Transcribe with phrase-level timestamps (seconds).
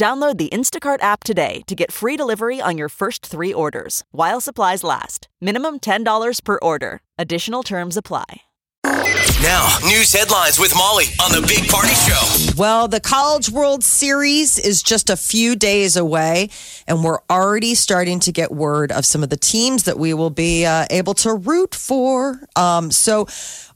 [0.00, 4.40] Download the Instacart app today to get free delivery on your first three orders while
[4.40, 5.28] supplies last.
[5.42, 7.02] Minimum $10 per order.
[7.18, 8.40] Additional terms apply.
[9.42, 12.54] Now, news headlines with Molly on the Big Party Show.
[12.56, 16.48] Well, the College World Series is just a few days away,
[16.86, 20.30] and we're already starting to get word of some of the teams that we will
[20.30, 22.40] be uh, able to root for.
[22.56, 23.26] Um, so,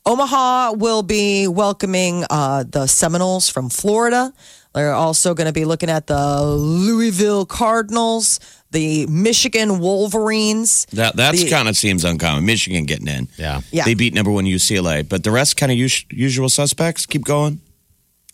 [0.06, 4.32] Omaha will be welcoming uh, the Seminoles from Florida.
[4.74, 8.40] They're also going to be looking at the Louisville Cardinals,
[8.72, 10.86] the Michigan Wolverines.
[10.92, 12.44] That that's kind of seems uncommon.
[12.44, 13.28] Michigan getting in.
[13.38, 13.60] Yeah.
[13.70, 13.84] Yeah.
[13.84, 17.06] They beat number one UCLA, but the rest kind of us- usual suspects.
[17.06, 17.60] Keep going.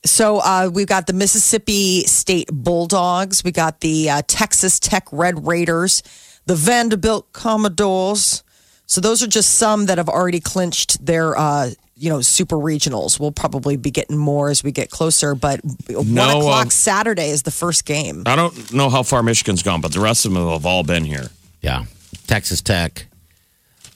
[0.07, 3.45] So uh, we've got the Mississippi State Bulldogs.
[3.45, 6.03] We got the uh, Texas Tech Red Raiders,
[6.47, 8.43] the Vanderbilt Commodores.
[8.87, 11.71] So those are just some that have already clinched their, uh,
[12.01, 13.21] you know, super regionals.
[13.21, 15.35] We'll probably be getting more as we get closer.
[15.35, 18.23] But one o'clock um, Saturday is the first game.
[18.25, 21.05] I don't know how far Michigan's gone, but the rest of them have all been
[21.05, 21.29] here.
[21.61, 21.85] Yeah.
[22.27, 23.07] Texas Tech.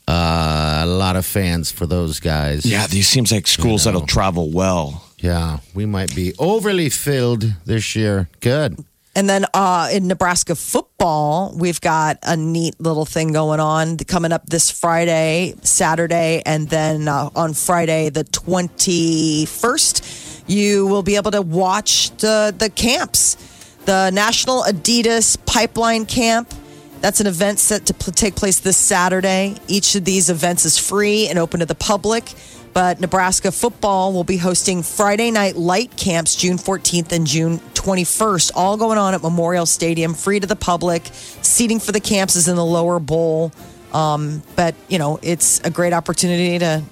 [0.07, 2.67] Uh, a lot of fans for those guys.
[2.67, 5.03] Yeah, these seems like schools that'll travel well.
[5.17, 5.61] Yeah.
[5.73, 8.29] We might be overly filled this year.
[8.41, 8.85] Good.
[9.17, 14.33] And then uh, in Nebraska football, we've got a neat little thing going on coming
[14.33, 21.31] up this Friday, Saturday, and then uh, on Friday, the 21st, you will be able
[21.31, 23.37] to watch the, the camps.
[23.85, 26.53] The National Adidas Pipeline Camp.
[27.01, 29.57] That's an event set to take place this Saturday.
[29.69, 32.33] Each of these events is free and open to the public.
[32.75, 38.51] But Nebraska football will be hosting Friday night light camps June 14th and June 21st,
[38.57, 41.09] all going on at Memorial Stadium, free to the public.
[41.13, 43.53] Seating for the camps is in the lower bowl.
[43.93, 46.83] Um, but, you know, it's a great opportunity to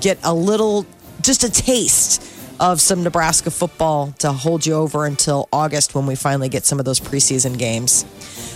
[0.00, 0.86] get a little,
[1.22, 2.22] just a taste
[2.60, 6.78] of some Nebraska football to hold you over until August when we finally get some
[6.78, 8.04] of those preseason games.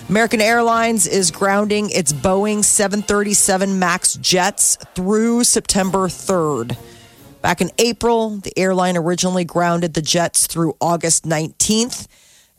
[0.09, 6.77] American Airlines is grounding its Boeing 737 MAX jets through September 3rd.
[7.43, 12.07] Back in April, the airline originally grounded the jets through August 19th.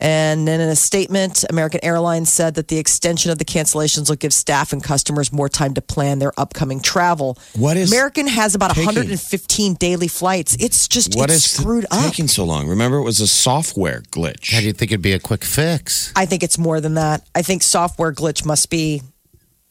[0.02, 4.16] And then in a statement, American Airlines said that the extension of the cancellations will
[4.16, 7.38] give staff and customers more time to plan their upcoming travel.
[7.54, 10.56] What is American has about taking- 115 daily flights.
[10.58, 12.02] It's just What it's is screwed up.
[12.04, 12.66] taking so long?
[12.66, 14.52] Remember, it was a software glitch.
[14.52, 16.10] How do you think it'd be a quick fix?
[16.16, 17.24] I think it's more than that.
[17.36, 19.02] I think software glitch must be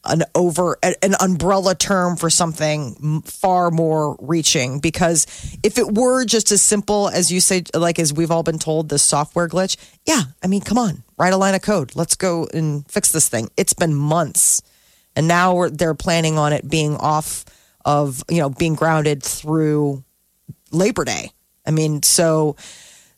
[0.04, 4.80] an over an umbrella term for something far more reaching.
[4.80, 5.26] Because
[5.62, 8.88] if it were just as simple as you say like as we've all been told
[8.88, 9.76] the software glitch
[10.06, 11.94] yeah i mean come on write a line of code.
[11.94, 13.48] Let's go and fix this thing.
[13.56, 14.60] It's been months.
[15.14, 17.44] And now they're planning on it being off
[17.84, 20.02] of you know being grounded through
[20.72, 21.30] labor day.
[21.64, 22.56] I mean so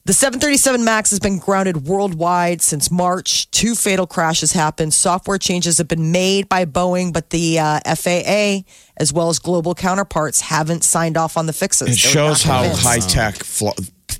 [0.06, 3.50] the 737 MAX has been grounded worldwide since March.
[3.50, 4.92] Two fatal crashes happened.
[4.92, 9.74] Software changes have been made by Boeing, but the uh, FAA, as well as global
[9.74, 11.88] counterparts, haven't signed off on the fixes.
[11.88, 12.84] It They're shows not how convinced.
[13.14, 13.70] high tech fl-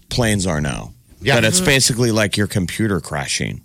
[0.09, 0.93] planes are now.
[1.21, 1.35] Yeah.
[1.37, 3.63] That it's basically like your computer crashing.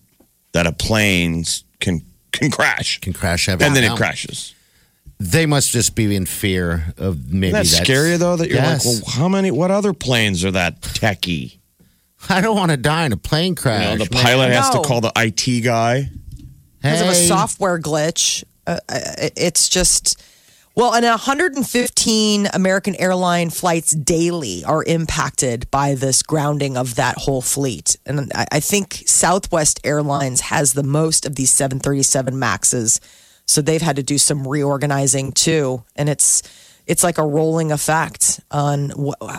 [0.53, 1.43] That a plane
[1.79, 2.01] can
[2.31, 3.67] can crash Can crash everything.
[3.67, 4.53] and then it crashes.
[5.19, 8.35] They must just be in fear of maybe Isn't that that's scary though?
[8.35, 8.85] That you're Yes.
[8.85, 9.51] like, well, how many?
[9.51, 11.58] What other planes are that techie?
[12.29, 13.97] I don't want to die in a plane You crash.
[13.99, 14.23] know, the man.
[14.23, 16.09] pilot has to call the IT guy.
[16.81, 17.27] because of a Hey.
[17.27, 18.43] software glitch.
[18.67, 18.99] Uh, uh,
[19.35, 20.21] it's just
[20.75, 27.41] well, and 115 American airline flights daily are impacted by this grounding of that whole
[27.41, 27.97] fleet.
[28.05, 33.01] And I, I think Southwest Airlines has the most of these 737 Maxes,
[33.45, 35.83] so they've had to do some reorganizing too.
[35.95, 36.43] And it's
[36.89, 38.91] it's like a rolling effect on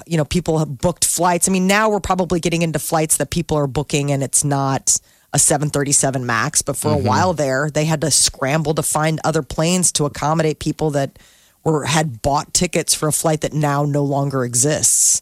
[0.06, 1.48] you know people have booked flights.
[1.48, 4.96] I mean, now we're probably getting into flights that people are booking, and it's not
[5.32, 7.08] a 737 Max, but for a mm-hmm.
[7.08, 11.18] while there, they had to scramble to find other planes to accommodate people that
[11.64, 15.20] were had bought tickets for a flight that now no longer exists.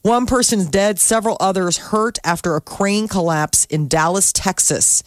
[0.00, 5.02] One person's dead, several others hurt after a crane collapse in Dallas, Texas.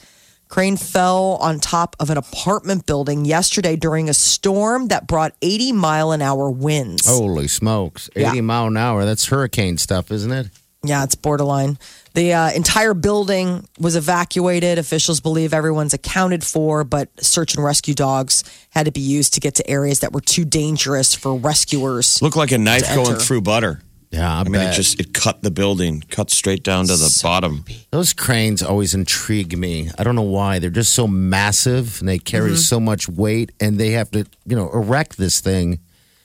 [0.49, 5.73] Crane fell on top of an apartment building yesterday during a storm that brought 80
[5.73, 7.05] mile an hour winds.
[7.07, 8.09] Holy smokes.
[8.15, 8.41] 80 Yeah.
[8.41, 9.05] mile an hour.
[9.05, 10.47] That's hurricane stuff, isn't it?
[10.83, 11.77] Yeah, it's borderline.
[12.15, 14.79] The uh, entire building was evacuated.
[14.79, 19.41] Officials believe everyone's accounted for, but search and rescue dogs had to be used to
[19.41, 22.21] get to areas that were too dangerous for rescuers.
[22.21, 23.19] Looked like a knife going enter.
[23.19, 23.81] through butter.
[24.11, 27.19] Yeah, I, I mean, it just it cut the building, cut straight down to the
[27.21, 27.63] bottom.
[27.91, 29.91] Those cranes always intrigue me.
[29.99, 30.57] I don't know why.
[30.57, 32.57] They're just so massive and they carry Mm-hmm.
[32.57, 35.79] so much weight, and they have to, you know, erect this thing.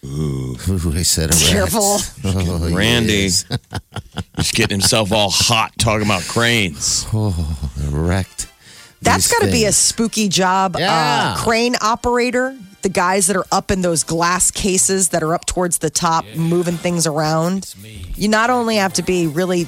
[0.07, 0.57] Ooh,
[0.95, 1.47] I said erect.
[1.47, 1.99] Careful.
[2.25, 3.23] Oh, Randy.
[4.37, 7.07] He's getting himself all hot talking about cranes.
[7.13, 8.49] erect.
[9.03, 10.77] That's these got to be a spooky job.
[10.79, 11.35] Yeah.
[11.37, 15.45] Uh, crane operator, the guys that are up in those glass cases that are up
[15.47, 17.75] towards the top, moving things around.
[18.15, 19.67] You not only have to be really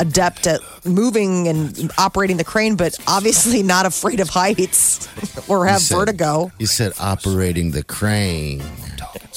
[0.00, 5.06] adept at moving and operating the crane, but obviously not afraid of heights
[5.50, 6.50] or have said- vertigo.
[6.58, 8.62] You said operating the crane.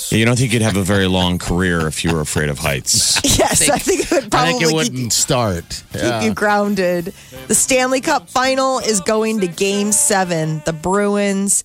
[0.10, 3.20] You don't think you'd have a very long career if you were afraid of heights.
[3.46, 5.84] Yes, I think it would I probably think it keep, wouldn't start.
[5.92, 7.14] keep you grounded.
[7.48, 10.62] The Stanley Cup final is going to game seven.
[10.66, 11.64] The Bruins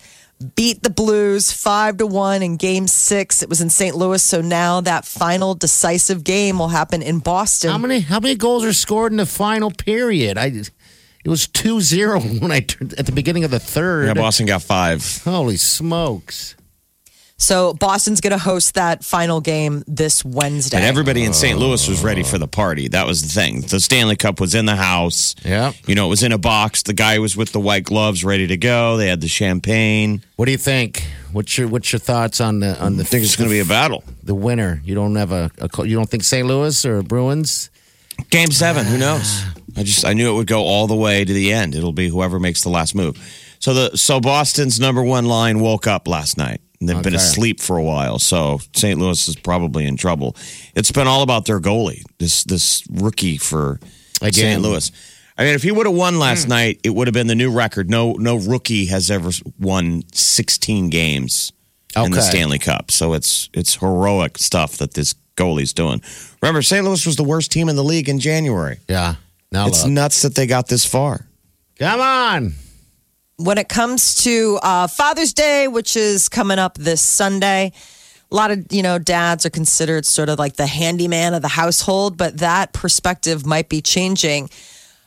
[0.55, 3.43] beat the Blues five to one in game six.
[3.43, 3.95] It was in St.
[3.95, 7.71] Louis, so now that final decisive game will happen in Boston.
[7.71, 10.39] How many how many goals are scored in the final period?
[10.39, 10.47] I
[11.23, 14.07] it was 2-0 when I turned at the beginning of the third.
[14.07, 15.23] Yeah, Boston got five.
[15.25, 16.55] Holy smokes.
[17.41, 20.77] So Boston's going to host that final game this Wednesday.
[20.77, 21.59] And everybody in St.
[21.59, 22.89] Louis was ready for the party.
[22.89, 23.63] That was the thing.
[23.63, 25.35] The Stanley Cup was in the house.
[25.43, 25.73] Yeah.
[25.87, 26.83] You know, it was in a box.
[26.83, 28.99] The guy was with the white gloves ready to go.
[28.99, 30.23] They had the champagne.
[30.37, 31.03] What do you think?
[31.33, 33.61] What's your what's your thoughts on the on the I think it's going to be
[33.61, 34.05] a battle.
[34.23, 34.83] the winner?
[34.85, 36.47] You don't have a, a you don't think St.
[36.47, 37.71] Louis or Bruins?
[38.29, 39.45] Game seven, who knows?
[39.79, 41.75] I just I knew it would go all the way to the end.
[41.75, 43.17] It'll be whoever makes the last move.
[43.61, 46.61] So the so Boston's number one line woke up last night.
[46.81, 48.99] And they've been asleep for a while, so St.
[48.99, 50.35] Louis is probably in trouble.
[50.75, 53.81] It's been all about their goalie, this this rookie for
[54.23, 54.33] Again.
[54.33, 54.63] St.
[54.63, 54.91] Louis.
[55.37, 56.51] I mean, if he would have won last hmm.
[56.51, 57.89] night, it would have been the new record.
[57.89, 61.53] No, no rookie has ever won 16 games
[61.97, 62.91] in the Stanley Cup.
[62.91, 66.03] So it's it's heroic stuff that this goalie's doing.
[66.43, 66.85] Remember, St.
[66.85, 68.79] Louis was the worst team in the league in January.
[68.89, 69.17] Yeah.
[69.53, 69.93] Now It's look.
[69.93, 71.27] nuts that they got this far.
[71.79, 72.55] Come on.
[73.41, 77.73] When it comes to uh, Father's Day, which is coming up this Sunday,
[78.31, 81.49] a lot of you know dads are considered sort of like the handyman of the
[81.49, 84.51] household, but that perspective might be changing.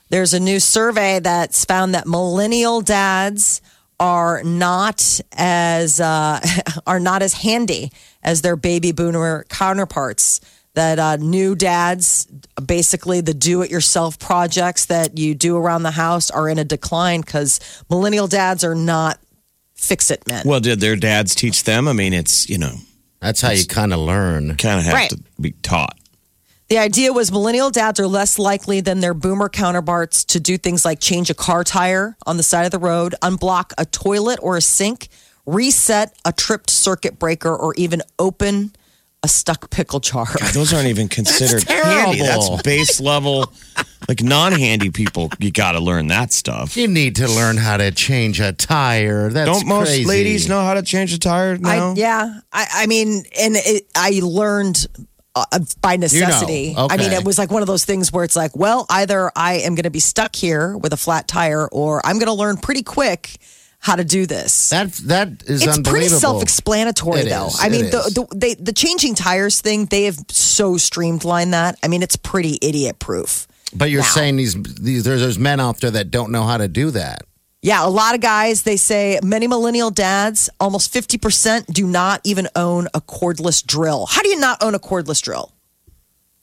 [0.10, 3.62] There's a new survey that's found that millennial dads
[4.00, 6.42] are not as uh,
[6.88, 7.92] are not as handy
[8.24, 10.42] as their baby boomer counterparts.
[10.76, 12.26] That uh, new dads,
[12.66, 17.60] basically the do-it-yourself projects that you do around the house, are in a decline because
[17.92, 19.20] millennial dads are not
[19.76, 20.44] fix-it men.
[20.48, 21.88] Well, did their dads teach them?
[21.88, 22.74] I mean, it's, you know,
[23.20, 24.56] That's how you kind of learn.
[24.56, 25.10] kind of have Right.
[25.12, 25.98] to be taught.
[26.70, 30.84] The idea was millennial dads are less likely than their boomer counterparts to do things
[30.84, 34.58] like change a car tire on the side of the road, unblock a toilet or
[34.58, 35.10] a sink,
[35.46, 38.72] reset a tripped circuit breaker, or even open
[39.24, 40.28] a stuck pickle jar.
[40.54, 42.20] Those aren't even considered handy.
[42.20, 43.52] That's base level.
[44.10, 46.76] Like non-handy people, you got to learn that stuff.
[46.76, 49.30] You need to learn how to change a tire.
[49.30, 50.06] That's Don't most crazy.
[50.06, 51.92] ladies know how to change a tire now?
[51.92, 54.88] I, yeah, I, I mean, and it, I learned
[55.36, 55.46] uh,
[55.80, 56.76] by necessity.
[56.78, 59.60] I mean, it was like one of those things where it's like, well, either I
[59.60, 62.58] am going to be stuck here with a flat tire, or I'm going to learn
[62.58, 63.38] pretty quick
[63.84, 64.70] how to do this.
[64.70, 67.48] That that is it's pretty self-explanatory It though.
[67.48, 71.78] is, i mean the, the, they, the changing tires thing they have so streamlined that.
[71.84, 74.08] I mean it's pretty idiot proof But you're now.
[74.08, 77.24] saying these these there's those men out there that don't know how to do that.
[77.62, 82.48] yeah a lot of guys they say many millennial dads almost 50% do not even
[82.56, 84.06] own a cordless drill.
[84.06, 85.52] How do you not own a cordless drill?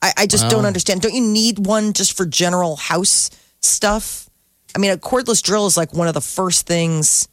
[0.02, 1.00] I, I just don't understand.
[1.00, 3.30] Don't you need one just for general house
[3.60, 4.28] stuff?
[4.74, 7.28] I mean a cordless drill is like one of the first things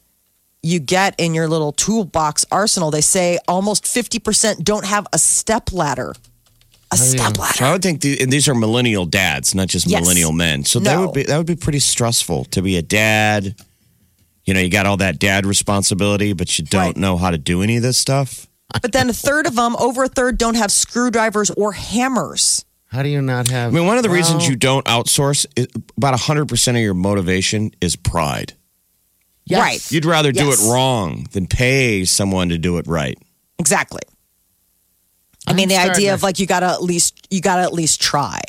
[0.68, 2.90] you get in your little toolbox arsenal.
[2.90, 6.14] They say almost 50% don't have a step ladder.
[6.90, 7.64] A oh, step So ladder.
[7.64, 10.02] I would think the, and these are millennial dads, not just Yes.
[10.02, 10.64] millennial men.
[10.64, 13.54] So that would be that would be pretty stressful to be a dad.
[14.44, 16.96] You know, you got all that dad responsibility, but you don't Right.
[16.96, 18.46] know how to do any of this stuff.
[18.80, 22.64] But then a third of them, over a third, don't have screwdrivers or hammers.
[22.86, 23.72] How do you not have?
[23.72, 25.66] I mean, one of the reasons you don't outsource, is
[25.98, 28.54] about hundred percent of your motivation is pride.
[29.48, 29.60] Yes.
[29.60, 29.92] Right.
[29.92, 30.64] You'd rather do Yes.
[30.66, 33.18] it wrong than pay someone to do it right.
[33.58, 34.02] Exactly.
[35.46, 37.72] I mean, I'm the starting idea of like you gotta at least you gotta at
[37.72, 38.40] least try.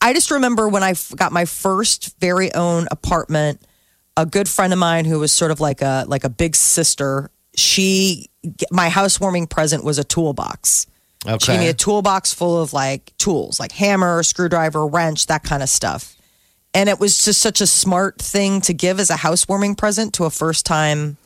[0.00, 3.60] I just remember when I got my first very own apartment.
[4.16, 7.30] A good friend of mine who was sort of like a like a big sister.
[7.54, 8.30] She
[8.70, 10.86] my housewarming present was a toolbox.
[11.26, 11.38] Okay.
[11.40, 15.62] She gave me a toolbox full of like tools, like hammer, screwdriver, wrench, that kind
[15.62, 16.14] of stuff.
[16.74, 20.24] And it was just such a smart thing to give as a housewarming present to
[20.24, 21.16] a first time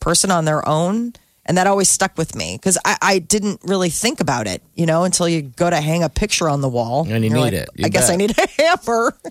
[0.00, 1.14] person on their own.
[1.44, 4.86] And that always stuck with me because I, I didn't really think about it, you
[4.86, 7.00] know, until you go to hang a picture on the wall.
[7.08, 7.68] And you You're need like, it.
[7.74, 8.10] You I guess.
[8.10, 9.16] I need a hammer.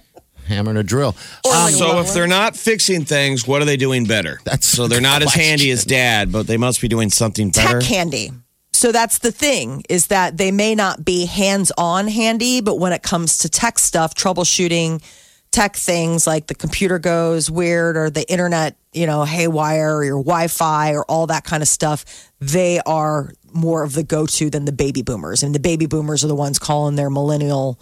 [0.48, 1.16] Hammer and a drill.
[1.50, 4.40] Um, so if they're not fixing things, what are they doing better?
[4.44, 7.52] That's so they're the not as handy as dad, but they must be doing something
[7.52, 7.80] better.
[7.80, 8.32] tech handy.
[8.74, 12.92] So that's the thing is that they may not be hands on handy, but when
[12.92, 15.04] it comes to tech stuff, troubleshooting
[15.52, 20.18] tech things like the computer goes weird or the internet, you know, haywire or your
[20.24, 22.06] Wi Fi or all that kind of stuff,
[22.40, 25.44] they are more of the go to than the baby boomers.
[25.44, 27.80] And the baby boomers are the ones calling their millennial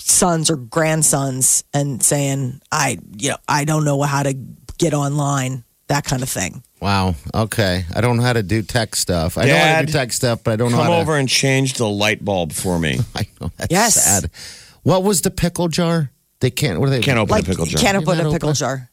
[0.00, 4.34] sons or grandsons and saying, I, you know, I don't know how to
[4.78, 6.62] get online, that kind of thing.
[6.80, 7.14] Wow.
[7.32, 7.84] Okay.
[7.94, 9.38] I don't know how to do tech stuff.
[9.38, 10.88] I know how to do tech stuff, but I don't know how to.
[10.90, 12.98] Come over and change the light bulb for me.
[13.14, 13.94] I know that's Yes.
[14.04, 14.30] sad.
[14.82, 16.10] What was the pickle jar?
[16.42, 16.78] They can't.
[16.80, 17.00] What are they?
[17.00, 17.80] Can't open like a pickle jar.
[17.80, 18.90] can't open a pickle open- jar.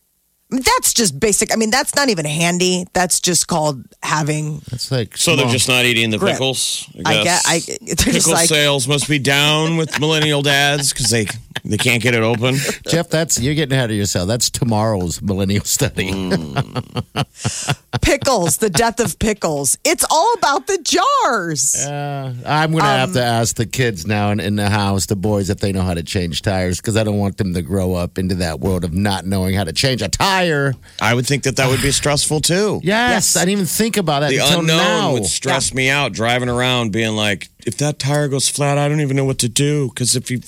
[0.51, 1.53] That's just basic.
[1.53, 2.85] I mean, that's not even handy.
[2.93, 4.61] That's just called having.
[4.71, 6.33] It's like So they're just not eating the Grip.
[6.33, 6.87] pickles.
[7.05, 7.45] I guess.
[7.45, 7.51] get.
[7.51, 7.59] I.
[7.85, 8.49] They're just Pickle like.
[8.49, 11.27] sales must be down with millennial dads because they
[11.69, 12.55] they can't get it open.
[12.87, 13.09] Jeff.
[13.09, 14.27] That's you're getting ahead of yourself.
[14.27, 16.11] That's tomorrow's millennial study.
[18.01, 19.77] pickles, the death of pickles.
[19.83, 21.75] It's all about the jars.
[21.75, 25.05] Uh, I'm going to have Um, to ask the kids now in, in the house,
[25.05, 27.61] the boys, if they know how to change tires, because I don't want them to
[27.61, 30.73] grow up into that world of not knowing how to change a tire.
[31.01, 32.81] I would think that that would be stressful too.
[32.89, 33.35] Yes, Yes.
[33.35, 35.13] I didn't even think about that The until unknown now.
[35.13, 39.01] would stress me out driving around, being like, if that tire goes flat, I don't
[39.01, 39.89] even know what to do.
[39.89, 40.41] Because if you,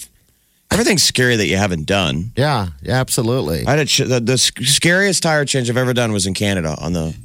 [0.71, 2.31] everything's scary that you haven't done.
[2.35, 3.65] yeah, yeah, absolutely.
[3.67, 6.93] I had ch- the, the scariest tire change I've ever done was in Canada on
[6.93, 7.15] the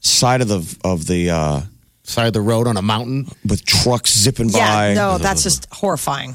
[0.00, 1.60] side of the of the uh,
[2.04, 3.28] Side of the road on a mountain.
[3.48, 4.88] with trucks zipping by.
[4.88, 6.34] Yeah, no, that's just horrifying.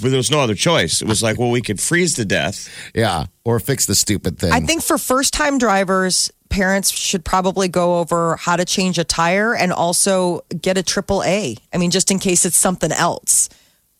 [0.00, 1.02] But there was no other choice.
[1.02, 2.68] It was like, well, we could freeze to death.
[2.94, 4.52] Yeah, or fix the stupid thing.
[4.52, 9.04] I think for first time drivers, parents should probably go over how to change a
[9.04, 11.56] tire and also get a triple A.
[11.72, 13.48] I mean, just in case it's something else.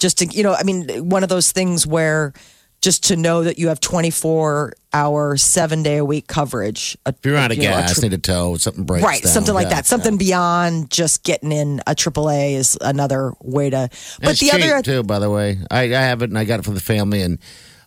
[0.03, 2.33] Just to, you know, I mean, one of those things where
[2.81, 6.99] just to know that you have 24 hour, seven day a week coverage.
[7.07, 9.05] A, if you're out of you know, a gas, tri- need a tow, something breaks
[9.05, 9.33] Right, down.
[9.33, 9.87] something like Yeah, that.
[9.87, 13.89] Something beyond just getting in a AAA is another way to.
[14.21, 15.59] But the other, too, by the way.
[15.71, 17.39] I, I have it, and I got it for the family and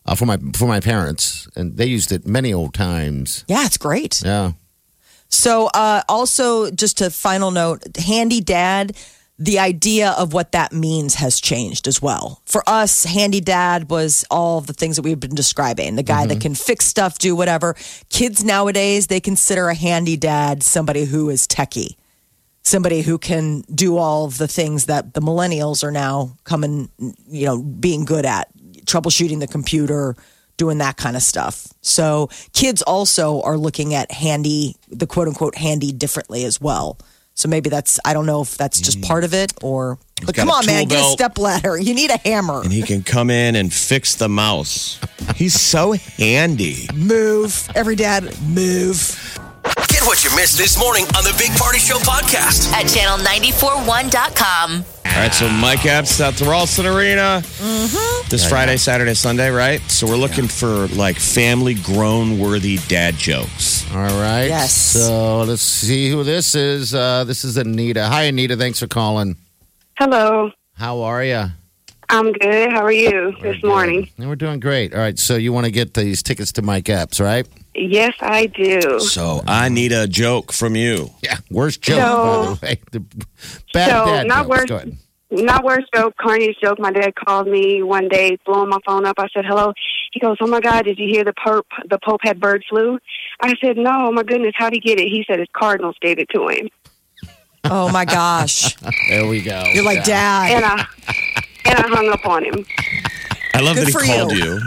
[0.05, 3.43] uh, for my for my parents, and they used it many old times.
[3.49, 4.21] yeah, it's great.
[4.23, 4.53] Yeah,
[5.27, 8.95] So, uh, also, just a final note handy dad,
[9.37, 12.41] the idea of what that means has changed as well.
[12.45, 16.35] For us, handy dad was all the things that we've been describing the guy that
[16.35, 16.41] mm-hmm.
[16.41, 17.75] can fix stuff, do whatever.
[18.09, 21.95] Kids nowadays, they consider a handy dad somebody who is techie.
[22.63, 26.89] Somebody who can do all the things that the millennials are now coming,
[27.27, 28.49] you know, being good at,
[28.85, 30.15] troubleshooting the computer,
[30.57, 31.67] doing that kind of stuff.
[31.81, 36.97] So kids also are looking at handy, the quote unquote handy differently as well.
[37.35, 40.49] So maybe that's, I don't know if that's just part of it or, but come
[40.49, 41.11] on, man, tool get a belt.
[41.13, 41.77] step ladder.
[41.77, 42.61] You need a hammer.
[42.61, 44.99] And he can come in and fix the mouse.
[45.35, 46.87] He's so handy.
[46.95, 47.69] Move.
[47.75, 49.37] Every dad, move.
[50.05, 52.71] Get what you missed this morning on the Big Party Show podcast.
[52.73, 54.85] at channel941.com.
[55.03, 57.41] All right, so Mike Epps at the Ralston Arena
[58.29, 59.81] this Friday, Saturday, Sunday, right?
[59.89, 63.91] So we're looking for like family grown worthy dad jokes.
[63.95, 64.45] all right.
[64.45, 64.75] Yes.
[64.75, 66.93] So let's see who this is.
[66.93, 68.05] Uh, this is Anita.
[68.05, 68.55] Hi, Anita.
[68.55, 69.37] Thanks for calling.
[69.97, 70.51] Hello.
[70.73, 71.45] How are you?
[72.09, 72.71] I'm good.
[72.71, 74.07] How are you this morning?
[74.19, 74.93] We're doing great.
[74.93, 75.17] All right.
[75.17, 77.47] So you want to get these tickets to Mike Epps, right?
[77.75, 78.99] Yes, I do.
[78.99, 81.09] So I need a joke from you.
[81.21, 81.37] Yeah.
[81.51, 83.05] Worst joke, So- by the way.
[83.19, 83.25] The
[83.73, 84.49] bad so, dad not jokes.
[84.49, 84.97] worst- Go ahead.
[85.31, 86.79] Not worst joke, corniest joke.
[86.79, 89.15] My dad called me one day, blowing my phone up.
[89.19, 89.73] I said, "Hello."
[90.13, 91.65] He goes, "Oh my God, did you hear the Pope?
[91.89, 92.99] The Pope had bird flu."
[93.41, 95.95] I said, "No, oh my goodness, how would he get it?" He said his Cardinals
[95.99, 96.69] gave it to him,
[97.65, 98.75] Oh my gosh.
[99.09, 99.63] There we go.
[99.73, 100.51] You're like, dad.
[100.51, 100.85] and I
[101.65, 102.65] and I hung up on him.
[103.55, 104.37] I love Good that he called you.
[104.37, 104.59] you.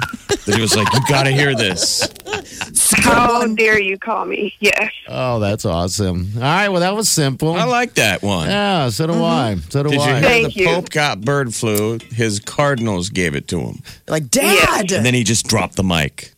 [0.45, 2.01] That he was like, you got to hear this.
[3.01, 4.55] How um, dare you call me?
[4.61, 4.93] Yes.
[5.09, 6.33] Oh, that's awesome.
[6.37, 6.69] All right.
[6.69, 7.55] Well, that was simple.
[7.55, 8.49] I like that one.
[8.49, 8.89] yeah.
[8.91, 9.23] So do mm-hmm.
[9.23, 9.57] I.
[9.71, 10.13] So do Did you I.
[10.21, 10.67] hear Thank the you.
[10.67, 11.99] Pope got bird flu?
[12.11, 13.83] His Cardinals gave it to him.
[14.09, 14.93] Like, dad.
[14.93, 16.33] And then he just dropped the mic.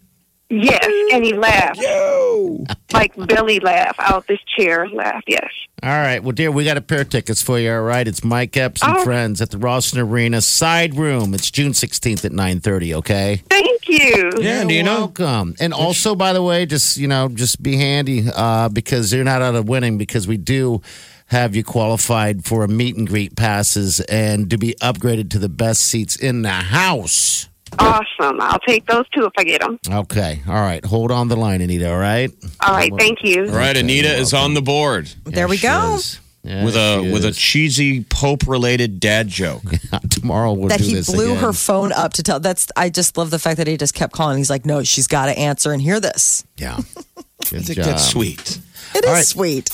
[0.51, 2.65] Yes, and he laughed Yo!
[2.93, 4.89] like Billy laughed out this chair.
[4.89, 5.25] Laughed.
[5.29, 5.49] Yes.
[5.83, 6.23] All right.
[6.23, 7.73] Well, dear, we got a pair of tickets for you.
[7.73, 8.07] All right.
[8.07, 9.05] It's Mike Epps and Oh.
[9.05, 11.33] friends at the Ralston Arena side room.
[11.35, 12.95] It's June 16th at 9:30.
[12.95, 13.43] Okay.
[13.49, 14.33] Thank you.
[14.41, 14.99] Yeah, do you You're know?
[14.99, 15.55] welcome.
[15.61, 19.43] And also, by the way, just you know, just be handy uh, because you're not
[19.43, 20.83] out of winning because we do
[21.27, 25.49] have you qualified for a meet and greet passes and to be upgraded to the
[25.49, 27.47] best seats in the house.
[27.79, 28.41] Awesome.
[28.41, 29.79] I'll take those two if I get them.
[29.89, 30.43] Okay.
[30.49, 30.85] All right.
[30.85, 31.91] Hold on the line, Anita.
[31.91, 32.31] All right.
[32.61, 32.93] All right.
[32.99, 33.47] Thank you.
[33.47, 35.95] All right, Anita is on the board There we go.
[35.95, 36.21] is.
[36.43, 39.63] Yeah, with a with a cheesy Pope related dad joke.
[40.11, 41.43] tomorrow we'll that do he this blew again.
[41.45, 42.41] her phone up to tell.
[42.41, 44.39] That's I just love the fact that he just kept calling.
[44.39, 46.45] He's like, no, she's got to answer and hear this.
[46.57, 46.79] Yeah.
[47.51, 47.85] Good I think job.
[47.85, 48.59] that's sweet.
[48.95, 49.25] It is All right.
[49.25, 49.69] sweet.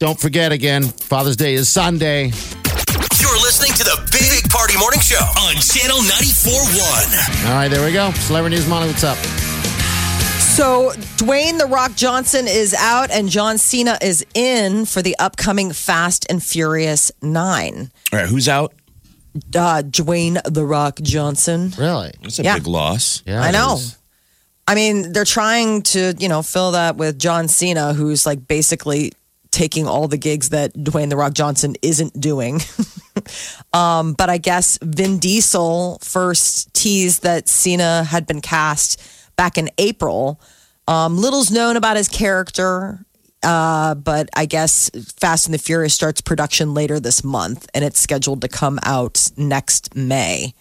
[0.00, 2.32] Don't forget again, Father's Day is Sunday.
[3.20, 3.71] You're listening to the Big
[4.52, 7.46] Party Morning Show on Channel 94.1.
[7.46, 8.10] All right, there we go.
[8.12, 9.16] Celebrity News Molly, what's up?
[10.38, 15.72] So Dwayne the Rock Johnson is out, and John Cena is in for the upcoming
[15.72, 17.90] Fast and Furious Nine.
[18.12, 18.74] All right, who's out?
[19.54, 21.72] Uh, Dwayne the Rock Johnson.
[21.78, 22.12] Really?
[22.22, 22.54] That's a Yeah.
[22.54, 23.22] big loss.
[23.26, 23.76] Yeah, I it know.
[23.76, 23.96] is.
[24.68, 29.12] I mean, they're trying to, you know, fill that with John Cena, who's like basically
[29.52, 32.60] taking all the gigs that Dwayne the Rock Johnson isn't doing.
[33.72, 39.00] um, but I guess Vin Diesel first teased that Cena had been cast
[39.36, 40.40] back in April.
[40.88, 43.04] Um, little's known about his character.
[43.42, 47.98] Uh, but I guess Fast and the Furious starts production later this month, and it's
[47.98, 50.54] scheduled to come out next May.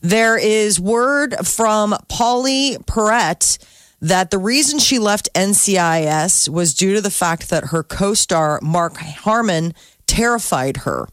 [0.00, 3.58] There is word from Pauley Perrette
[4.04, 8.60] that the reason she left NCIS was due to the fact that her co star,
[8.62, 9.72] Mark Harmon,
[10.06, 11.08] terrified her.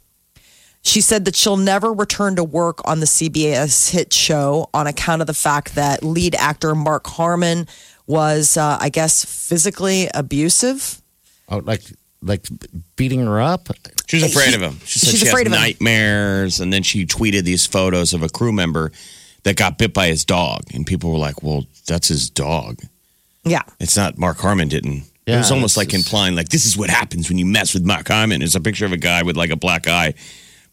[0.84, 5.22] She said that she'll never return to work on the CBS hit show on account
[5.22, 7.68] of the fact that lead actor Mark Harmon
[8.08, 11.02] was, uh, I guess, physically abusive.
[11.50, 11.84] Oh, like
[12.24, 12.46] like
[12.98, 13.70] beating her up?
[14.08, 14.80] She's afraid He- of him.
[14.86, 15.62] She said she's she afraid has of him.
[15.62, 18.92] nightmares, and then she tweeted these photos of a crew member
[19.44, 22.82] that got bit by his dog, and people were like, "Well, that's his dog.
[23.44, 23.64] Yeah.
[23.80, 26.90] It's not Mark Harmon didn't." it was almost like is- implying like this is what
[26.90, 28.42] happens when you mess with Mark Harmon.
[28.42, 30.14] It's a picture of a guy with like a black eye,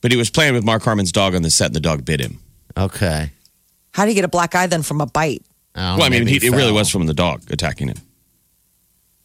[0.00, 2.20] but he was playing with Mark Harmon's dog on the set, and the dog bit
[2.20, 2.38] him.
[2.76, 3.30] Okay.
[3.92, 5.42] How do you get a black eye then from a bite?
[5.74, 7.98] Oh, well, I mean, he, it really was from the dog attacking him.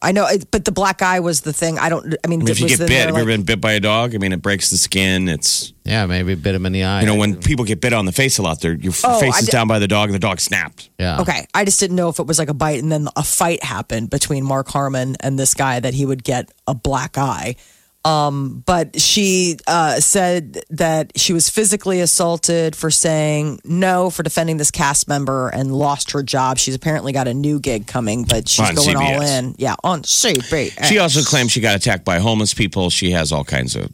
[0.04, 1.78] I know, it- but the black eye was the thing.
[1.78, 2.04] I don't.
[2.24, 3.72] I mean, I mean, if you get bit, they're have you ever been bit by
[3.72, 4.14] a dog?
[4.14, 5.28] I mean, it breaks the skin.
[5.28, 7.00] It's Yeah, maybe bit him in the eye.
[7.00, 9.40] you know when people get bit on the face a lot, their your Oh, face
[9.42, 10.90] is down by the dog, and the dog snapped.
[10.98, 11.20] Yeah.
[11.20, 13.62] Okay, I just didn't know if it was like a bite and then a fight
[13.64, 17.56] happened between Mark Harmon and this guy that he would get a black eye.
[18.04, 24.58] Um, but she uh, said that she was physically assaulted for saying no for defending
[24.58, 26.58] this cast member and lost her job.
[26.58, 29.54] She's apparently got a new gig coming, but she's On going all in.
[29.58, 30.84] Yeah, on CBS.
[30.84, 32.90] She also claims she got attacked by homeless people.
[32.90, 33.90] She has all kinds of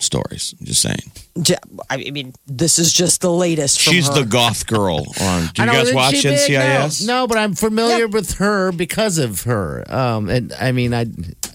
[0.00, 0.54] stories.
[0.60, 0.98] I'm just saying.
[1.46, 1.56] Ja-
[1.90, 3.80] I mean, this is just the latest.
[3.82, 4.14] From She's her.
[4.14, 5.48] the goth girl on.
[5.54, 6.14] Do you guys watch?
[6.14, 7.06] NCIS?
[7.06, 9.84] No, no, but I'm familiar with her because of her.
[9.92, 11.06] Um, and I mean, I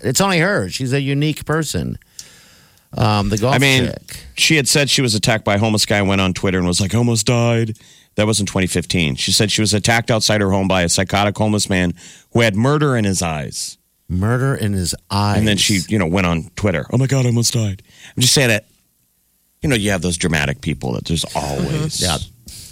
[0.04, 0.70] it's only her.
[0.70, 1.98] She's a unique person.
[2.98, 4.24] Um, the golf I mean, chick.
[4.36, 6.68] she had said she was attacked by a homeless guy and went on Twitter and
[6.68, 7.78] was like, almost died.
[8.16, 9.16] That was in 2015.
[9.16, 11.94] She said she was attacked outside her home by a psychotic homeless man
[12.34, 13.78] who had murder in his eyes.
[14.12, 15.38] Murder in his eyes.
[15.40, 16.86] And then she, you know, went on Twitter.
[16.92, 17.82] Oh my God, I almost died.
[18.16, 18.66] I'm just saying that,
[19.62, 22.02] you know, you have those dramatic people that there's always.
[22.02, 22.18] yeah.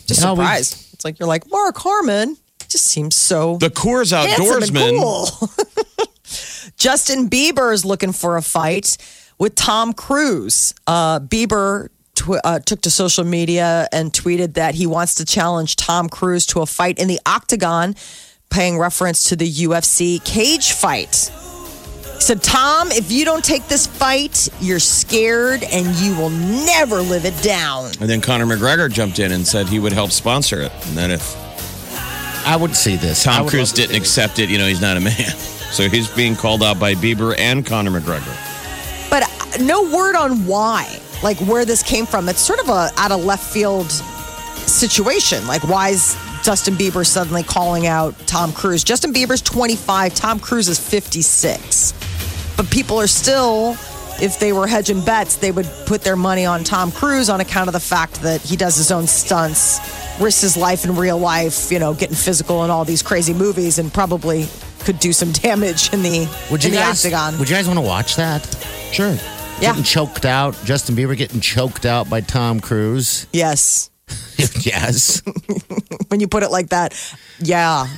[0.05, 0.93] just No, we- surprised.
[0.93, 2.37] It's like you're like Mark Harmon.
[2.67, 4.99] Just seems so The Coors outdoorsman.
[4.99, 5.49] cool.
[6.77, 8.97] Justin Bieber is looking for a fight
[9.39, 10.73] with Tom Cruise.
[10.85, 15.75] Uh, Bieber tw- uh, took to social media and tweeted that he wants to challenge
[15.77, 17.95] Tom Cruise to a fight in the octagon,
[18.49, 21.31] paying reference to the UFC cage fight.
[22.15, 27.01] He said, Tom, if you don't take this fight, you're scared and you will never
[27.01, 27.85] live it down.
[28.01, 30.71] And then Conor McGregor jumped in and said he would help sponsor it.
[30.87, 31.35] And then if
[32.45, 33.23] I would see this.
[33.23, 35.15] Tom would Cruise didn't see accept it, you know, he's not a man.
[35.69, 38.35] So he's being called out by Bieber and Conor McGregor.
[39.11, 42.27] but uh, no word on why, like where this came from.
[42.27, 43.91] It's sort of a out of left field
[44.65, 45.45] situation.
[45.45, 46.17] Like, why is
[46.49, 48.83] Justin Bieber suddenly calling out Tom Cruise?
[48.83, 51.93] Justin Bieber's 25, Tom Cruise is 56.
[52.57, 53.73] But people are still,
[54.19, 57.67] if they were hedging bets, they would put their money on Tom Cruise on account
[57.69, 59.77] of the fact that he does his own stunts,
[60.19, 63.77] risks his life in real life, you know, getting physical in all these crazy movies,
[63.77, 64.47] and probably
[64.79, 67.05] could do some damage in the, Would in you the guys?
[67.05, 67.37] octagon.
[67.37, 68.43] Would you guys want to watch that?
[68.91, 69.11] Sure.
[69.61, 69.69] Yeah.
[69.73, 70.57] Getting choked out.
[70.65, 73.27] Justin Bieber getting choked out by Tom Cruise.
[73.33, 73.91] yes.
[74.61, 75.21] yes.
[76.07, 76.93] when you put it like that.
[77.39, 77.87] Yeah.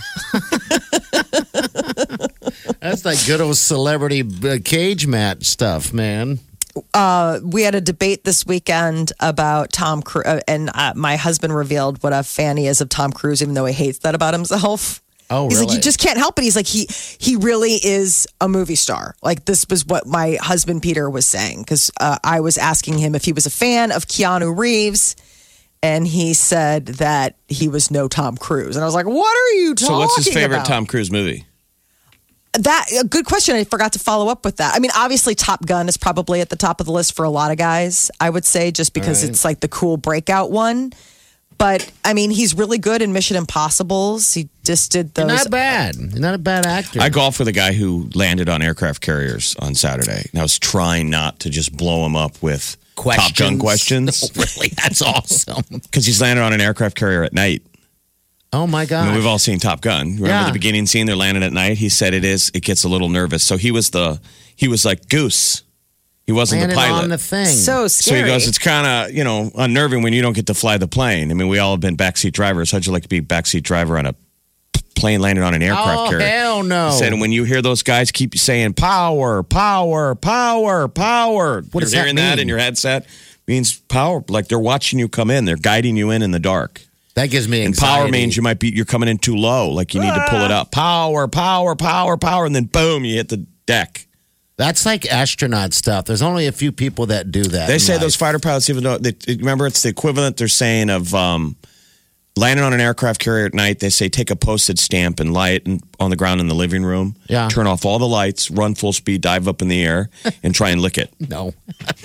[2.79, 6.39] That's like good old celebrity uh, cage match stuff, man.
[7.43, 12.01] We had a debate this weekend about Tom Cruise, uh, and uh, my husband revealed
[12.01, 15.01] what a fan he is of Tom Cruise, even though he hates that about himself.
[15.31, 16.43] Oh, He's like, you just can't help it.
[16.43, 19.15] He's like, he he really is a movie star.
[19.23, 23.15] Like this was what my husband Peter was saying because uh, I was asking him
[23.15, 25.15] if he was a fan of Keanu Reeves,
[25.83, 28.75] and he said that he was no Tom Cruise.
[28.75, 29.95] And I was like, "What are you talking about?
[29.95, 30.65] So what's his favorite about?
[30.67, 31.45] Tom Cruise movie?
[32.53, 33.55] That a good question.
[33.55, 34.75] I forgot to follow up with that.
[34.75, 37.29] I mean, obviously, Top Gun is probably at the top of the list for a
[37.29, 38.11] lot of guys.
[38.19, 40.91] I would say just because it's like the cool breakout one.
[41.57, 44.33] But I mean, he's really good in Mission Impossible's.
[44.33, 45.27] He just did those.
[45.27, 45.95] Not bad.
[45.95, 46.99] You're not a bad actor.
[46.99, 50.27] I golf with a guy who landed on aircraft carriers on Saturday.
[50.31, 54.69] And I was trying not to just blow him up with Top Gun questions really?
[54.69, 55.63] That's awesome.
[55.69, 57.63] because he's landed on an aircraft carrier at night.
[58.53, 59.05] Oh my I god.
[59.07, 60.07] mean, we've all seen Top Gun.
[60.15, 60.45] Remember Yeah.
[60.47, 61.05] the beginning scene?
[61.07, 61.77] They're landing at night.
[61.77, 62.51] He said it is.
[62.53, 63.43] It gets a little nervous.
[63.43, 64.19] So he was the.
[64.55, 65.63] He was like Goose.
[66.27, 67.03] He wasn't Landed the pilot.
[67.03, 67.45] on the thing.
[67.47, 70.53] so so he goes, it's kind of, you know, unnerving when you don't get to
[70.53, 71.31] fly the plane.
[71.31, 72.71] I mean, we all have been backseat drivers.
[72.71, 74.13] How'd you like to be backseat driver on a
[75.01, 76.27] plane landed on an aircraft oh carrier?
[76.27, 76.91] hell no.
[76.91, 81.73] He said, and when you hear those guys keep saying power, power, power, power, What
[81.73, 82.43] you're does hearing that mean?
[82.43, 83.05] in your headset
[83.47, 84.23] means power.
[84.29, 85.45] Like they're watching you come in.
[85.45, 86.81] They're guiding you in in the dark.
[87.15, 89.69] that gives me And power means you might be you're coming in too low.
[89.71, 90.71] Like you need to pull it up.
[90.71, 94.07] Power, power, power, power, and then boom, you hit the deck.
[94.57, 96.05] That's like astronaut stuff.
[96.05, 97.67] There's only a few people that do that.
[97.67, 98.01] They say life.
[98.01, 101.55] those fighter pilots, even though they, remember it's the equivalent they're saying of um,
[102.35, 103.79] landing on an aircraft carrier at night.
[103.79, 106.83] They say take a postage stamp and light and on the ground in the living
[106.83, 107.15] room.
[107.27, 107.49] Yeah.
[107.49, 110.09] Turn off all the lights, run full speed, dive up in the air,
[110.43, 111.13] and try and lick it.
[111.19, 111.53] No.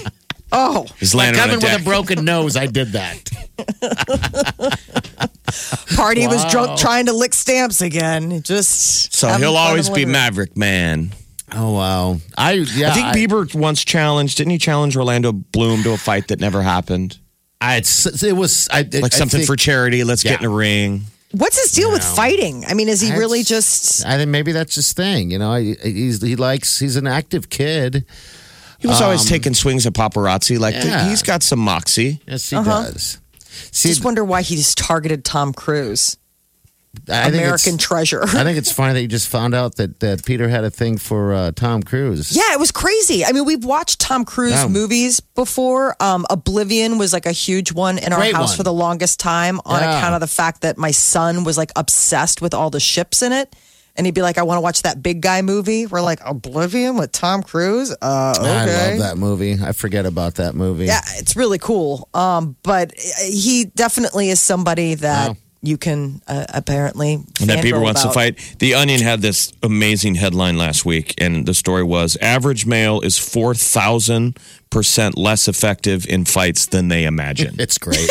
[0.53, 1.81] oh, Just Like landing on a Kevin with deck.
[1.81, 3.31] a broken nose, I did that.
[5.97, 8.43] party was drunk trying to lick stamps again.
[8.43, 10.12] Just so having he'll fun always in the be living room.
[10.12, 11.12] Maverick Man.
[11.53, 12.17] Oh wow.
[12.37, 12.91] I yeah.
[12.91, 16.61] I think Bieber once challenged, didn't he challenge Orlando Bloom to a fight that never
[16.62, 17.19] happened?
[17.61, 20.05] I, it's, it was I, Like something for charity.
[20.05, 21.03] Let's get in a ring.
[21.33, 22.64] What's his deal with fighting?
[22.66, 24.07] I mean, is he really just?
[24.07, 25.31] I think maybe that's his thing.
[25.31, 28.05] You know, I, he's he likes he's an active kid.
[28.79, 30.59] He was always taking swings at paparazzi.
[30.59, 31.09] Like Um, yeah.
[31.09, 32.21] he's got some moxie.
[32.29, 32.85] Yes, he Uh-huh.
[32.85, 33.19] does.
[33.73, 36.19] See, Just wonder why he just targeted Tom Cruise,
[37.09, 38.23] I think American it's- treasure.
[38.25, 40.99] I think it's funny that you just found out that, that Peter had a thing
[40.99, 42.35] for uh, Tom Cruise.
[42.37, 43.25] Yeah, it was crazy.
[43.25, 44.69] I mean, we've watched Tom Cruise Yeah.
[44.69, 45.97] movies before.
[46.01, 48.57] Um, Oblivion was like a huge one in our Great house one.
[48.59, 49.99] for the longest time on Yeah.
[49.99, 53.33] account of the fact that my son was like obsessed with all the ships in
[53.33, 53.55] it.
[53.99, 55.87] And he'd be like, I want to watch that big guy movie.
[55.87, 57.97] We're like, Oblivion with Tom Cruise?
[58.03, 58.47] Uh, okay.
[58.51, 59.57] I love that movie.
[59.63, 60.85] I forget about that movie.
[60.85, 62.07] Yeah, it's really cool.
[62.13, 65.37] Um, but he definitely is somebody that Wow.
[65.62, 67.14] You can uh, apparently.
[67.14, 68.38] And that Bieber fangirl wants to fight.
[68.59, 73.19] The Onion had this amazing headline last week, and the story was average male is
[73.19, 77.57] 4,000% less effective in fights than they imagine.
[77.61, 78.11] It's great.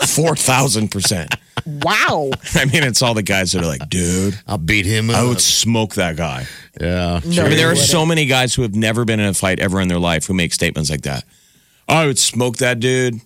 [0.00, 1.36] 4,000%.
[1.84, 2.30] Wow.
[2.54, 5.16] I mean, it's all the guys that are like, dude, I'll beat him Up.
[5.16, 6.46] I would smoke that guy.
[6.80, 7.20] yeah.
[7.24, 9.60] No, I mean, there are so many guys who have never been in a fight
[9.60, 11.24] ever in their life who make statements like that.
[11.88, 13.20] I would smoke that dude.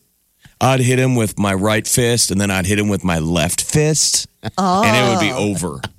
[0.61, 3.63] I'd hit him with my right fist, and then I'd hit him with my left
[3.63, 5.51] fist, and it would be oh.
[5.51, 5.81] over.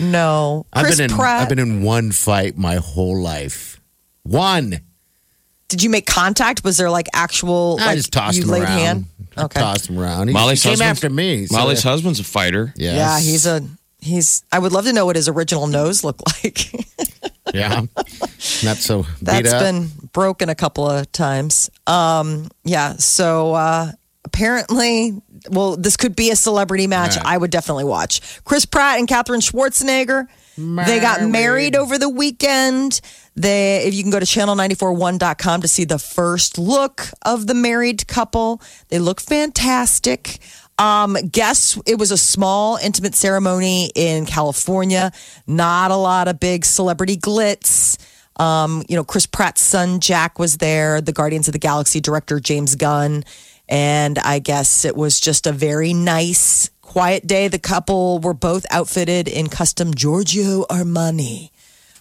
[0.00, 0.66] No.
[0.72, 1.42] I've Chris been in Pratt.
[1.42, 3.80] I've been in one fight my whole life.
[4.22, 4.80] One.
[5.68, 6.64] Did you make contact?
[6.64, 7.76] Was there like actual?
[7.80, 8.78] I like, just tossed you him laid around.
[8.78, 9.04] hand?
[9.36, 9.60] I Okay.
[9.60, 10.28] tossed him around.
[10.28, 11.46] He, Molly's he came husband's- after me.
[11.46, 12.72] so- Molly's husband's a fighter.
[12.76, 12.96] Yes.
[12.96, 13.62] Yeah, he's a
[14.00, 14.44] he's.
[14.52, 16.72] I would love to know what his original nose looked like.
[17.54, 17.82] yeah.
[18.62, 19.60] Not so beat That's up.
[19.60, 21.70] been broken a couple of times.
[21.86, 22.94] Um, yeah.
[22.94, 23.92] So uh,
[24.24, 27.16] apparently, well, this could be a celebrity match.
[27.16, 27.26] Right.
[27.26, 28.42] I would definitely watch.
[28.44, 30.26] Chris Pratt and Katherine Schwarzenegger.
[30.56, 33.00] They got married over the weekend.
[33.34, 38.06] They, if you can go to channel941.com to see the first look of the married
[38.06, 40.38] couple, they look fantastic.
[40.80, 45.12] Um, guess it was a small, intimate ceremony in California.
[45.46, 47.98] Not a lot of big celebrity glitz.
[48.40, 52.40] Um, you know, Chris Pratt's son Jack was there, the Guardians of the Galaxy director
[52.40, 53.24] James Gunn.
[53.68, 57.48] And I guess it was just a very nice, quiet day.
[57.48, 61.50] The couple were both outfitted in custom Giorgio Armani.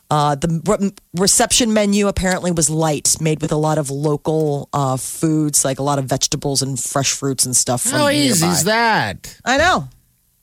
[0.09, 4.97] Uh, the re- reception menu apparently was light, made with a lot of local uh,
[4.97, 7.81] foods, like a lot of vegetables and fresh fruits and stuff.
[7.81, 8.57] From How easy nearby.
[8.57, 9.39] is that?
[9.45, 9.87] I know.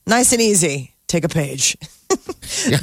[0.07, 0.95] Nice and easy.
[1.09, 1.77] Take a page.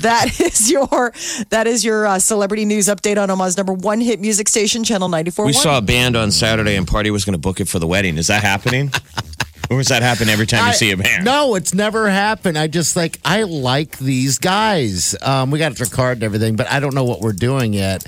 [0.01, 1.13] that is your
[1.49, 5.07] that is your uh, celebrity news update on Omaha's number one hit music station, Channel
[5.07, 5.45] 94.
[5.45, 7.87] We saw a band on Saturday, and Party was going to book it for the
[7.87, 8.17] wedding.
[8.17, 8.91] Is that happening?
[9.69, 11.25] or does that happen every time you see a band?
[11.25, 12.57] No, it's never happened.
[12.57, 15.15] I just like I like these guys.
[15.21, 18.05] Um, we got their card and everything, but I don't know what we're doing yet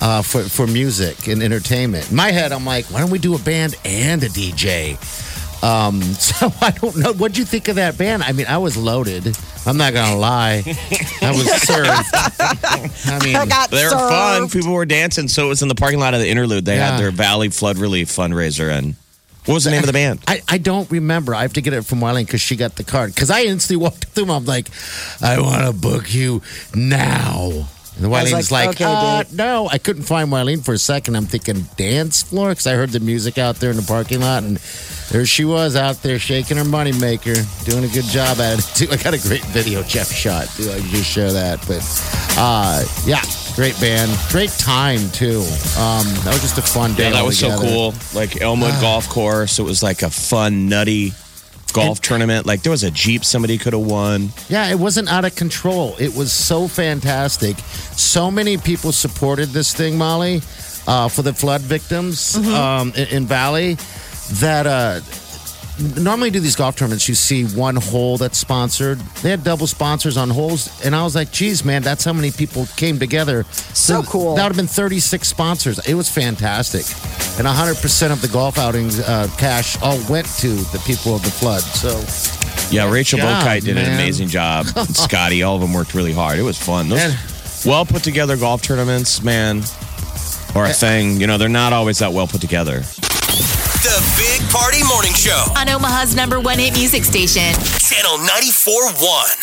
[0.00, 2.10] uh, for for music and entertainment.
[2.10, 4.96] In my head, I'm like, why don't we do a band and a DJ?
[5.62, 7.12] Um, so I don't know.
[7.14, 8.22] What'd you think of that band?
[8.22, 9.36] I mean, I was loaded.
[9.64, 10.62] I'm not gonna lie.
[11.22, 11.90] I was served.
[13.08, 14.48] I mean, I They were fun.
[14.50, 15.28] People were dancing.
[15.28, 16.64] So it was in the parking lot of the interlude.
[16.64, 16.90] They Yeah.
[16.92, 18.70] had their Valley Flood Relief fundraiser.
[18.70, 18.94] And
[19.46, 20.20] what was the name of the band?
[20.26, 21.34] I, I don't remember.
[21.34, 23.14] I have to get it from Wileen because she got the card.
[23.14, 24.30] Because I instantly walked through.
[24.30, 24.68] I'm like,
[25.22, 26.42] I want to book you
[26.74, 27.68] now.
[27.96, 31.16] And was Wileen's like, like, okay, uh, no, I couldn't find Wileen for a second.
[31.16, 34.42] I'm thinking dance floor because I heard the music out there in the parking lot,
[34.42, 34.58] and
[35.10, 38.88] there she was out there shaking her moneymaker, doing a good job at it too.
[38.90, 40.70] I got a great video Jeff shot too.
[40.70, 41.80] I can just share that, but
[42.36, 43.22] uh, yeah,
[43.56, 45.40] great band, great time too.
[45.78, 47.04] Um, that was just a fun day.
[47.04, 47.94] Yeah, that was so cool.
[48.14, 49.58] Like Elmwood Golf Course.
[49.58, 51.12] It was like a fun, nutty
[51.72, 52.46] golf tournament.
[52.46, 54.28] Like there was a Jeep somebody could have won.
[54.48, 55.96] Yeah, it wasn't out of control.
[55.98, 57.56] It was so fantastic.
[57.96, 60.42] So many people supported this thing, Molly,
[60.86, 63.78] uh, for the flood victims um, in, in Valley.
[64.40, 65.00] That uh,
[65.96, 68.98] normally do these golf tournaments, you see one hole that's sponsored.
[69.22, 72.30] They had double sponsors on holes, and I was like, "Geez, man, that's how many
[72.30, 74.34] people came together." So cool.
[74.34, 75.78] That would have been 36 sponsors.
[75.86, 76.86] It was fantastic,
[77.38, 81.22] and 100 percent of the golf outings uh, cash all went to the people of
[81.22, 81.62] the flood.
[81.62, 82.02] So.
[82.70, 84.66] Yeah, Rachel job, Bokite did an amazing job.
[84.88, 86.38] Scotty, all of them worked really hard.
[86.38, 86.88] It was fun.
[86.88, 87.18] Those Man.
[87.64, 89.58] well put together golf tournaments, man,
[90.54, 91.20] or a thing.
[91.20, 92.82] You know, they're not always that well put together.
[93.82, 95.44] The Big Party Morning Show.
[95.56, 97.52] On Omaha's number one hit music station.
[97.78, 99.36] Channel 94.1.